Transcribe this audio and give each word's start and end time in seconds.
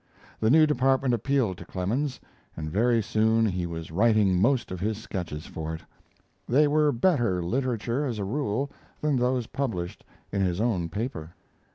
The 0.39 0.49
new 0.49 0.65
department 0.65 1.13
appealed 1.13 1.59
to 1.59 1.65
Clemens, 1.65 2.19
and 2.57 2.71
very 2.71 3.03
soon 3.03 3.45
he 3.45 3.67
was 3.67 3.91
writing 3.91 4.41
most 4.41 4.71
of 4.71 4.79
his 4.79 4.97
sketches 4.97 5.45
for 5.45 5.75
it. 5.75 5.81
They 6.49 6.67
were 6.67 6.91
better 6.91 7.39
literature, 7.43 8.07
as 8.07 8.17
a 8.17 8.23
rule, 8.25 8.71
than 8.99 9.15
those 9.15 9.45
published 9.45 10.03
in 10.31 10.41
his 10.41 10.59
own 10.59 10.89
paper. 10.89 11.35